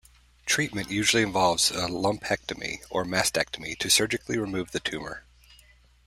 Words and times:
Treatment 0.47 0.89
usually 0.89 1.21
involves 1.21 1.69
a 1.69 1.85
lumpectomy 1.85 2.77
or 2.89 3.05
mastectomy 3.05 3.77
to 3.77 3.87
surgically 3.87 4.35
remove 4.35 4.71
the 4.71 4.79
tumour. 4.79 5.25